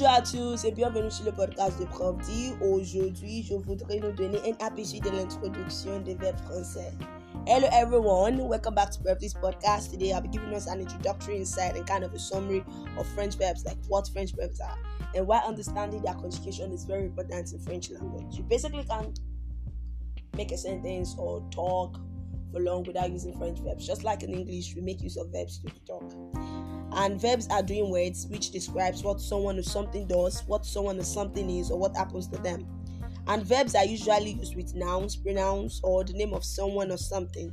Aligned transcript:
Bonjour 0.00 0.16
à 0.16 0.22
tous 0.22 0.64
et 0.64 0.72
bienvenue 0.72 1.10
sur 1.10 1.26
le 1.26 1.32
podcast 1.32 1.78
de 1.78 1.84
Prof. 1.84 2.16
Aujourd'hui, 2.62 3.42
je 3.42 3.52
voudrais 3.52 3.98
nous 3.98 4.12
donner 4.12 4.38
un 4.46 4.66
aperçu 4.66 4.98
de 4.98 5.10
l'introduction 5.10 6.00
des 6.00 6.14
verbes 6.14 6.38
français. 6.38 6.90
Hello 7.46 7.68
everyone, 7.70 8.40
welcome 8.48 8.74
back 8.74 8.88
to 8.92 8.98
D's 9.20 9.34
podcast. 9.34 9.90
Today 9.90 10.14
I'll 10.14 10.22
be 10.22 10.28
giving 10.28 10.54
us 10.54 10.68
an 10.68 10.80
introductory 10.80 11.36
insight 11.36 11.76
and 11.76 11.86
kind 11.86 12.02
of 12.02 12.14
a 12.14 12.18
summary 12.18 12.64
of 12.98 13.06
French 13.08 13.36
verbs, 13.36 13.66
like 13.66 13.76
what 13.88 14.08
French 14.08 14.32
verbs 14.34 14.58
are, 14.58 14.78
and 15.14 15.26
why 15.26 15.40
understanding 15.46 16.00
their 16.00 16.14
conjugation 16.14 16.72
is 16.72 16.86
very 16.86 17.04
important 17.04 17.52
in 17.52 17.58
French 17.58 17.90
language. 17.90 18.38
You 18.38 18.44
basically 18.44 18.84
can 18.84 19.12
make 20.34 20.50
a 20.50 20.56
sentence 20.56 21.14
or 21.18 21.42
talk 21.50 22.00
for 22.52 22.60
long 22.60 22.84
without 22.84 23.10
using 23.10 23.36
French 23.36 23.58
verbs. 23.60 23.86
Just 23.86 24.04
like 24.04 24.22
in 24.22 24.34
English, 24.34 24.74
we 24.74 24.82
make 24.82 25.02
use 25.02 25.16
of 25.16 25.28
verbs 25.32 25.58
to 25.60 25.70
talk. 25.86 26.12
And 26.92 27.20
verbs 27.20 27.46
are 27.50 27.62
doing 27.62 27.90
words 27.90 28.26
which 28.28 28.50
describes 28.50 29.02
what 29.02 29.20
someone 29.20 29.58
or 29.58 29.62
something 29.62 30.06
does, 30.06 30.42
what 30.46 30.66
someone 30.66 30.98
or 30.98 31.04
something 31.04 31.48
is, 31.48 31.70
or 31.70 31.78
what 31.78 31.96
happens 31.96 32.26
to 32.28 32.38
them. 32.38 32.66
And 33.26 33.44
verbs 33.44 33.74
are 33.74 33.84
usually 33.84 34.32
used 34.32 34.56
with 34.56 34.74
nouns, 34.74 35.16
pronouns, 35.16 35.80
or 35.84 36.04
the 36.04 36.14
name 36.14 36.34
of 36.34 36.44
someone 36.44 36.90
or 36.90 36.96
something. 36.96 37.52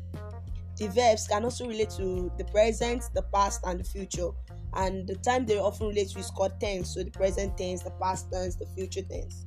The 0.78 0.88
verbs 0.88 1.28
can 1.28 1.44
also 1.44 1.68
relate 1.68 1.90
to 1.98 2.32
the 2.38 2.46
present, 2.46 3.04
the 3.14 3.24
past, 3.34 3.62
and 3.66 3.80
the 3.80 3.84
future. 3.84 4.30
And 4.74 5.08
the 5.08 5.16
time 5.16 5.46
they 5.46 5.58
often 5.58 5.88
relate 5.88 6.10
to 6.10 6.20
is 6.20 6.30
called 6.30 6.60
tense, 6.60 6.94
so 6.94 7.04
the 7.04 7.12
present 7.12 7.58
tense, 7.58 7.84
the 7.84 7.92
past 7.92 8.32
tense, 8.32 8.56
the 8.56 8.68
future 8.76 9.02
tense. 9.02 9.46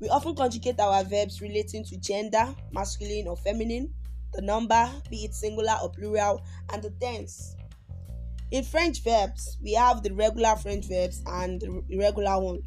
We 0.00 0.08
often 0.10 0.34
conjugate 0.36 0.78
our 0.78 1.02
verbs 1.04 1.40
relating 1.40 1.84
to 1.86 1.96
gender, 1.96 2.54
masculine 2.72 3.26
or 3.26 3.36
feminine, 3.36 3.92
the 4.38 4.42
number, 4.42 4.88
be 5.10 5.24
it 5.24 5.34
singular 5.34 5.74
or 5.82 5.90
plural, 5.90 6.40
and 6.72 6.80
the 6.80 6.90
tense. 7.00 7.56
In 8.52 8.62
French 8.62 9.02
verbs, 9.02 9.58
we 9.60 9.72
have 9.74 10.04
the 10.04 10.14
regular 10.14 10.54
French 10.54 10.86
verbs 10.86 11.22
and 11.26 11.60
the 11.60 11.82
irregular 11.90 12.40
ones. 12.40 12.62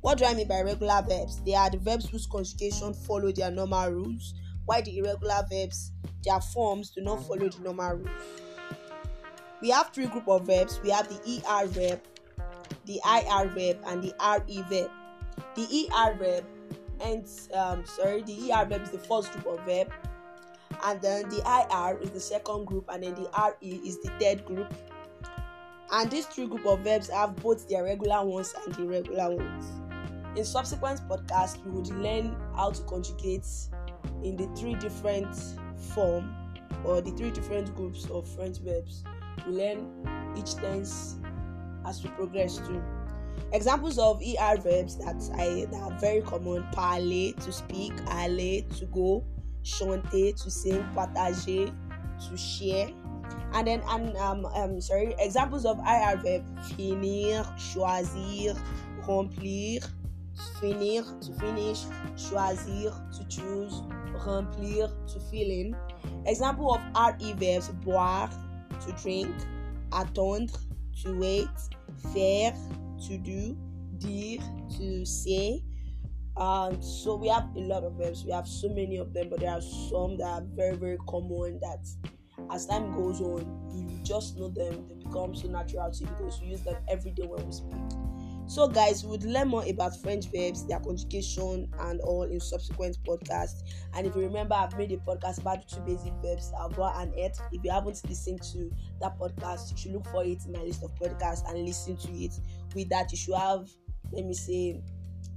What 0.00 0.16
do 0.16 0.24
I 0.24 0.32
mean 0.32 0.48
by 0.48 0.62
regular 0.62 1.02
verbs? 1.06 1.42
They 1.44 1.54
are 1.54 1.68
the 1.68 1.76
verbs 1.76 2.08
whose 2.08 2.26
conjugation 2.26 2.94
follow 2.94 3.30
their 3.32 3.50
normal 3.50 3.90
rules, 3.90 4.34
while 4.64 4.82
the 4.82 4.96
irregular 4.96 5.44
verbs, 5.50 5.92
their 6.24 6.40
forms 6.40 6.90
do 6.90 7.02
not 7.02 7.22
follow 7.26 7.50
the 7.50 7.60
normal 7.62 7.96
rules. 7.96 8.42
We 9.60 9.70
have 9.70 9.90
three 9.90 10.06
group 10.06 10.26
of 10.26 10.46
verbs. 10.46 10.80
We 10.82 10.88
have 10.88 11.08
the 11.08 11.42
ER 11.46 11.66
verb, 11.66 12.00
the 12.86 13.00
IR 13.04 13.48
verb, 13.50 13.78
and 13.86 14.02
the 14.02 14.14
RE 14.18 14.62
verb. 14.70 14.90
The 15.54 15.90
ER 15.94 16.14
verb 16.14 16.44
and 17.00 17.28
um, 17.54 17.84
sorry, 17.86 18.22
the 18.22 18.52
ER 18.52 18.64
verb 18.64 18.82
is 18.82 18.90
the 18.90 18.98
first 18.98 19.32
group 19.32 19.46
of 19.46 19.64
verb, 19.66 19.92
and 20.84 21.00
then 21.00 21.28
the 21.30 21.40
IR 21.46 21.98
is 22.00 22.10
the 22.10 22.20
second 22.20 22.66
group, 22.66 22.88
and 22.92 23.02
then 23.02 23.14
the 23.14 23.28
RE 23.60 23.68
is 23.68 24.00
the 24.02 24.10
third 24.20 24.44
group. 24.44 24.72
And 25.90 26.10
these 26.10 26.26
three 26.26 26.46
group 26.46 26.66
of 26.66 26.80
verbs 26.80 27.08
have 27.08 27.36
both 27.36 27.68
their 27.68 27.84
regular 27.84 28.24
ones 28.24 28.54
and 28.64 28.76
irregular 28.78 29.34
ones. 29.34 29.64
In 30.36 30.44
subsequent 30.44 31.00
podcasts, 31.08 31.64
we 31.64 31.70
would 31.70 31.88
learn 31.88 32.36
how 32.54 32.70
to 32.70 32.82
conjugate 32.82 33.46
in 34.22 34.36
the 34.36 34.46
three 34.56 34.74
different 34.74 35.34
form 35.94 36.34
or 36.84 37.00
the 37.00 37.12
three 37.12 37.30
different 37.30 37.74
groups 37.76 38.06
of 38.10 38.28
French 38.28 38.58
verbs. 38.58 39.04
We 39.46 39.54
learn 39.54 40.34
each 40.36 40.54
tense 40.56 41.16
as 41.86 42.02
we 42.02 42.10
progress 42.10 42.58
through. 42.58 42.82
Examples 43.52 43.98
of 43.98 44.20
ER 44.20 44.56
verbs 44.56 44.96
that 44.98 45.16
I 45.38 45.66
that 45.70 45.80
are 45.80 45.98
very 45.98 46.22
common: 46.22 46.64
parler 46.72 47.32
to 47.32 47.52
speak, 47.52 47.92
aller 48.08 48.62
to 48.62 48.86
go, 48.92 49.24
chanter 49.64 50.32
to 50.32 50.50
sing, 50.50 50.84
partager 50.94 51.74
to 52.28 52.36
share. 52.36 52.90
And 53.52 53.66
then 53.66 53.82
and 53.88 54.16
um, 54.16 54.44
um 54.46 54.80
sorry, 54.80 55.14
examples 55.18 55.64
of 55.64 55.78
IR 55.78 56.16
verb 56.18 56.44
finir, 56.76 57.44
choisir, 57.56 58.58
remplir, 59.06 59.88
finir 60.60 61.04
to 61.20 61.32
finish, 61.40 61.84
choisir 62.16 62.92
to 63.16 63.24
choose, 63.28 63.82
remplir 64.26 64.90
to 65.06 65.20
fill 65.30 65.50
in. 65.50 65.76
Example 66.26 66.74
of 66.74 66.80
RE 66.94 67.32
verbs 67.32 67.68
boire 67.84 68.30
to 68.84 68.92
drink, 69.02 69.34
attendre 69.92 70.52
to 71.02 71.18
wait, 71.18 71.48
faire 72.12 72.54
to 73.06 73.18
do, 73.18 73.56
dire 73.98 74.38
to 74.76 75.04
say. 75.04 75.62
Um, 76.36 76.82
so 76.82 77.16
we 77.16 77.28
have 77.28 77.48
a 77.56 77.60
lot 77.60 77.84
of 77.84 77.94
verbs. 77.94 78.24
We 78.24 78.32
have 78.32 78.48
so 78.48 78.68
many 78.68 78.96
of 78.96 79.12
them, 79.12 79.28
but 79.30 79.40
there 79.40 79.52
are 79.52 79.60
some 79.60 80.18
that 80.18 80.26
are 80.26 80.42
very 80.54 80.76
very 80.76 80.98
common 81.08 81.60
that 81.60 81.86
as 82.50 82.66
time 82.66 82.92
goes 82.92 83.20
on, 83.20 83.40
you 83.72 83.98
just 84.02 84.36
know 84.36 84.48
them. 84.48 84.86
They 84.88 84.94
become 84.94 85.34
so 85.34 85.48
natural 85.48 85.90
to 85.90 86.00
you 86.00 86.06
because 86.06 86.40
we 86.40 86.48
use 86.48 86.62
them 86.62 86.76
every 86.88 87.12
day 87.12 87.24
when 87.24 87.46
we 87.46 87.52
speak. 87.52 87.74
So, 88.46 88.68
guys, 88.68 89.02
we 89.02 89.10
would 89.10 89.24
learn 89.24 89.48
more 89.48 89.64
about 89.66 89.98
French 90.02 90.26
verbs, 90.26 90.66
their 90.66 90.78
conjugation, 90.78 91.66
and 91.80 92.00
all 92.02 92.24
in 92.24 92.38
subsequent 92.40 92.98
podcasts. 93.06 93.62
And 93.94 94.06
if 94.06 94.14
you 94.14 94.20
remember, 94.20 94.54
I've 94.54 94.76
made 94.76 94.92
a 94.92 94.98
podcast 94.98 95.40
about 95.40 95.66
the 95.66 95.76
two 95.76 95.80
basic 95.80 96.12
verbs, 96.22 96.52
avoir 96.60 97.00
and 97.00 97.14
être. 97.14 97.40
If 97.52 97.64
you 97.64 97.70
haven't 97.70 98.02
listened 98.06 98.42
to 98.52 98.70
that 99.00 99.18
podcast, 99.18 99.70
you 99.70 99.78
should 99.78 99.92
look 99.92 100.06
for 100.08 100.24
it 100.24 100.44
in 100.44 100.52
my 100.52 100.60
list 100.60 100.84
of 100.84 100.94
podcasts 100.96 101.48
and 101.48 101.64
listen 101.64 101.96
to 101.96 102.12
it. 102.12 102.34
With 102.74 102.90
that, 102.90 103.10
you 103.12 103.16
should 103.16 103.34
have, 103.36 103.70
let 104.12 104.26
me 104.26 104.34
say, 104.34 104.82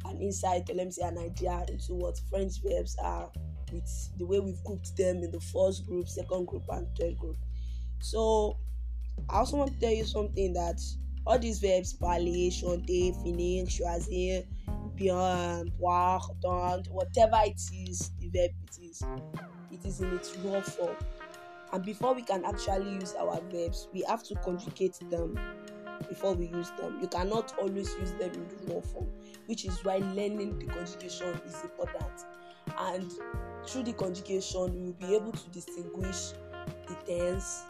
an 0.06 0.22
insight, 0.22 0.69
let 0.74 0.85
me 0.85 0.91
say, 0.91 1.03
an 1.08 1.18
idea 1.18 1.66
into 1.68 1.94
what 1.94 2.19
French 2.30 2.62
verbs 2.63 2.96
are 3.02 3.31
with 3.72 4.09
the 4.18 4.25
way 4.25 4.40
we've 4.40 4.63
grouped 4.63 4.96
them 4.96 5.18
in 5.18 5.31
the 5.31 5.40
first 5.40 5.85
group, 5.85 6.08
second 6.08 6.47
group, 6.47 6.63
and 6.69 6.88
third 6.97 7.18
group. 7.18 7.38
So, 8.00 8.58
I 9.30 9.40
also 9.40 9.58
want 9.58 9.74
to 9.74 9.80
tell 9.80 9.94
you 9.94 10.06
something 10.06 10.53
that 10.53 10.80
all 11.25 11.40
these 11.40 11.59
verbs 11.59 11.94
parler, 11.94 12.50
chanter, 12.52 13.13
finir, 13.22 13.66
choisir, 13.68 14.46
bien, 14.96 15.72
boire, 15.80 16.22
attendre, 16.31 16.84
whatever 16.91 17.40
it 17.46 17.62
is, 17.74 18.12
the 18.19 18.29
verb 18.29 18.52
it 18.64 18.78
is, 18.81 19.03
it 19.72 19.85
is 19.85 20.00
in 20.00 20.14
its 20.16 20.35
raw 20.38 20.62
form. 20.62 20.96
And 21.74 21.84
before 21.84 22.14
we 22.14 22.22
can 22.22 22.46
actually 22.46 22.94
use 22.94 23.14
our 23.19 23.41
verbs, 23.52 23.90
we 23.94 24.03
have 24.08 24.24
to 24.24 24.35
conjugate 24.35 24.97
them 25.09 25.38
before 26.08 26.34
we 26.34 26.47
use 26.47 26.72
them. 26.80 27.00
You 27.02 27.08
cannot 27.08 27.53
always 27.59 27.96
use 28.00 28.12
them 28.13 28.31
in 28.31 28.47
the 28.47 28.74
raw 28.74 28.81
form, 28.81 29.08
which 29.47 29.66
is 29.66 29.84
why 29.84 29.97
learning 29.97 30.59
the 30.59 30.66
conjugation 30.66 31.40
is 31.46 31.62
important. 31.63 32.25
And 32.78 33.12
through 33.66 33.84
the 33.84 33.94
conjugation, 33.94 34.74
we 34.74 34.81
will 34.81 34.94
be 34.94 35.16
able 35.16 35.31
to 35.31 35.50
distinguish 35.50 36.31
the 36.88 36.96
tense, 37.06 37.63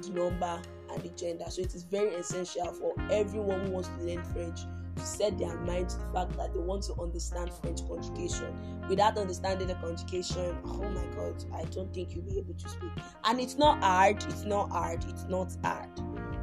the 0.00 0.10
number, 0.10 0.60
and 0.92 1.02
the 1.02 1.08
gender. 1.10 1.44
So 1.48 1.62
it 1.62 1.74
is 1.74 1.84
very 1.84 2.14
essential 2.14 2.72
for 2.72 2.94
everyone 3.10 3.66
who 3.66 3.72
wants 3.72 3.88
to 3.88 4.04
learn 4.04 4.22
French 4.24 4.60
to 4.96 5.02
set 5.02 5.38
their 5.38 5.56
mind 5.60 5.88
to 5.88 5.96
the 5.96 6.12
fact 6.12 6.36
that 6.36 6.52
they 6.52 6.60
want 6.60 6.82
to 6.84 6.94
understand 7.00 7.50
French 7.52 7.86
conjugation. 7.86 8.54
Without 8.88 9.16
understanding 9.18 9.68
the 9.68 9.74
conjugation, 9.76 10.56
oh 10.64 10.88
my 10.90 11.04
god, 11.14 11.44
I 11.54 11.64
don't 11.64 11.92
think 11.94 12.14
you'll 12.14 12.24
be 12.24 12.38
able 12.38 12.54
to 12.54 12.68
speak. 12.68 12.90
And 13.24 13.40
it's 13.40 13.56
not 13.56 13.82
hard, 13.82 14.22
it's 14.24 14.44
not 14.44 14.70
hard, 14.70 15.04
it's 15.08 15.24
not 15.24 15.56
hard. 15.62 15.88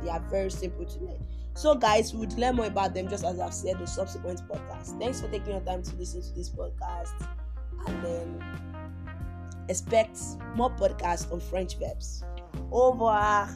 They 0.03 0.09
are 0.09 0.19
very 0.29 0.51
simple 0.51 0.85
to 0.85 0.99
learn. 0.99 1.25
So, 1.53 1.73
guys, 1.75 2.13
we 2.13 2.19
would 2.19 2.33
learn 2.33 2.55
more 2.55 2.67
about 2.67 2.93
them 2.93 3.07
just 3.09 3.25
as 3.25 3.39
I've 3.39 3.53
said 3.53 3.79
in 3.79 3.87
subsequent 3.87 4.41
podcasts. 4.47 4.97
Thanks 4.99 5.21
for 5.21 5.27
taking 5.27 5.53
your 5.53 5.61
time 5.61 5.81
to 5.83 5.95
listen 5.95 6.21
to 6.21 6.33
this 6.35 6.49
podcast. 6.49 7.13
And 7.87 8.03
then 8.03 8.43
expect 9.69 10.19
more 10.55 10.69
podcasts 10.69 11.31
on 11.31 11.39
French 11.39 11.77
verbs. 11.77 12.23
Au 12.71 12.91
revoir. 12.91 13.49